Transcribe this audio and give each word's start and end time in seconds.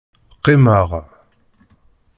Qimeɣ. 0.43 0.89